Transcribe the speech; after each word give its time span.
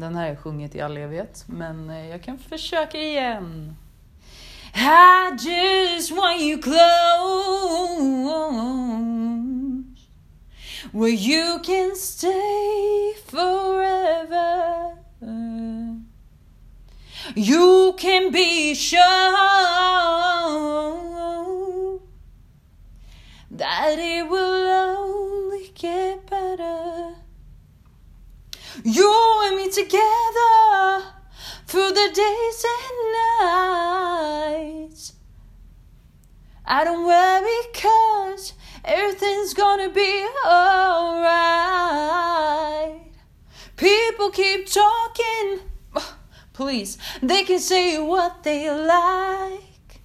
Den 0.00 0.14
här 0.14 0.22
har 0.22 0.28
jag 0.28 0.38
sjungit 0.38 0.74
i 0.74 0.80
all 0.80 0.96
evighet, 0.96 1.44
men 1.46 1.90
eh, 1.90 2.08
jag 2.08 2.22
kan 2.22 2.38
försöka 2.38 2.98
igen. 2.98 3.76
I 4.74 5.30
just 5.38 6.10
want 6.10 6.40
you 6.40 6.58
close 6.58 6.74
Where 10.92 11.08
you 11.08 11.60
can 11.60 11.94
stay 11.94 13.14
forever 13.26 14.96
You 17.36 17.94
can 17.98 18.32
be 18.32 18.74
sure 18.74 19.00
That 23.52 23.98
it 23.98 24.28
will 24.28 24.68
only 24.68 25.70
get 25.74 26.26
better 26.26 26.33
You 28.82 29.40
and 29.44 29.56
me 29.56 29.70
together 29.70 31.04
through 31.66 31.92
the 31.92 32.10
days 32.12 32.64
and 32.74 33.12
nights. 34.90 35.12
I 36.66 36.82
don't 36.82 37.06
worry 37.06 37.54
cause 37.72 38.54
everything's 38.84 39.54
gonna 39.54 39.90
be 39.90 40.26
alright. 40.44 41.52
People 43.76 44.30
keep 44.30 44.66
talking, 44.66 45.60
please, 46.52 46.98
they 47.22 47.44
can 47.44 47.60
say 47.60 48.00
what 48.00 48.42
they 48.42 48.68
like. 48.70 50.00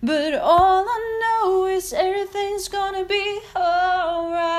But 0.00 0.34
all 0.34 0.84
I 0.88 1.18
know 1.22 1.66
is 1.66 1.92
everything's 1.92 2.68
gonna 2.68 3.04
be 3.04 3.40
alright. 3.56 4.51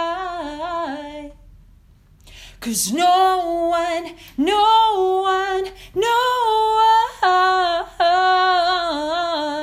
Cause 2.64 2.94
no 2.94 3.68
one, 3.72 4.16
no 4.38 5.22
one, 5.22 5.66
no 5.94 6.78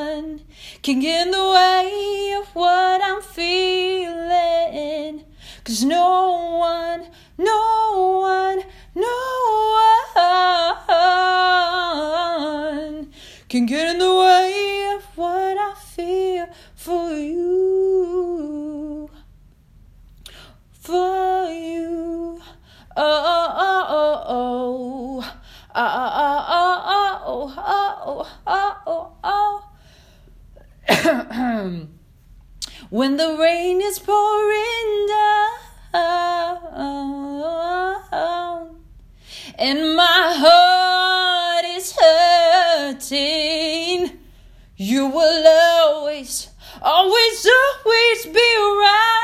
one 0.04 0.40
can 0.82 1.00
get 1.00 1.26
in 1.26 1.30
the 1.30 1.38
way 1.38 2.34
of 2.38 2.46
what 2.54 3.00
I'm 3.02 3.22
feeling. 3.22 5.24
Cause 5.64 5.82
no 5.82 6.58
one, 6.58 7.06
no 7.38 8.18
one, 8.20 8.64
no 8.94 9.08
one 12.84 13.08
can 13.48 13.64
get 13.64 13.92
in 13.92 13.98
the 13.98 14.09
oh, 27.30 27.54
oh, 28.06 28.26
oh, 28.46 29.12
oh, 29.24 29.64
oh. 30.88 31.86
When 32.90 33.16
the 33.16 33.36
rain 33.38 33.80
is 33.80 34.00
pouring 34.00 35.06
down 35.06 35.50
and 39.56 39.94
my 39.94 40.34
heart 40.42 41.64
is 41.66 41.94
hurting, 42.00 42.98
you 44.76 45.06
will 45.06 45.46
always, 45.46 46.48
always, 46.82 47.46
always 47.46 48.26
be 48.26 48.56
around. 48.58 49.20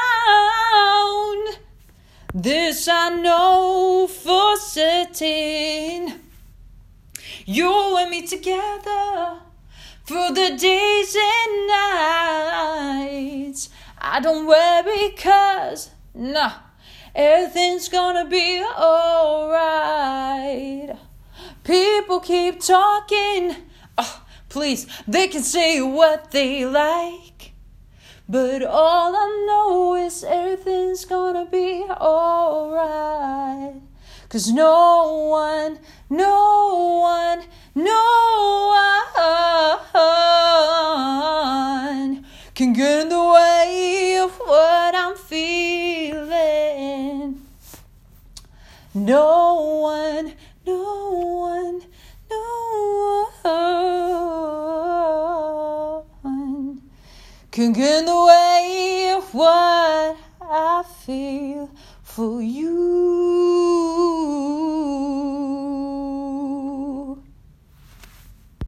This 2.34 2.86
I 2.86 3.08
know 3.20 4.06
for 4.06 4.56
certain. 4.58 6.05
You 7.48 7.96
and 7.96 8.10
me 8.10 8.26
together 8.26 9.38
through 10.04 10.30
the 10.30 10.56
days 10.58 11.16
and 11.16 11.68
nights. 12.98 13.70
I 13.98 14.18
don't 14.18 14.48
worry 14.48 15.10
cause, 15.10 15.90
nah, 16.12 16.54
everything's 17.14 17.88
gonna 17.88 18.24
be 18.24 18.64
alright. 18.64 19.78
People 21.62 22.18
keep 22.18 22.58
talking, 22.58 23.54
oh, 23.96 24.24
please, 24.48 24.88
they 25.06 25.28
can 25.28 25.44
say 25.44 25.80
what 25.80 26.32
they 26.32 26.66
like. 26.66 27.52
But 28.28 28.64
all 28.64 29.14
I 29.14 29.44
know 29.46 29.94
is 29.94 30.24
everything's 30.24 31.04
gonna 31.04 31.46
be 31.46 31.84
alright. 31.88 33.85
Cause 34.36 34.52
no 34.52 35.30
one, 35.30 35.78
no 36.10 37.00
one, 37.00 37.40
no 37.74 38.68
one 41.94 42.26
can 42.54 42.74
get 42.74 43.00
in 43.00 43.08
the 43.08 43.24
way 43.34 44.18
of 44.22 44.32
what 44.36 44.94
I'm 44.94 45.16
feeling. 45.16 46.26
No 48.92 49.54
one, 49.80 50.34
no 50.66 50.84
one, 51.48 51.80
no 52.30 53.30
one 56.20 56.82
can 57.50 57.72
get 57.72 58.00
in 58.00 58.04
the 58.04 58.24
way 58.26 59.14
of 59.16 59.32
what 59.32 60.18
I 60.42 60.82
feel 61.06 61.70
for 62.02 62.42
you. 62.42 63.15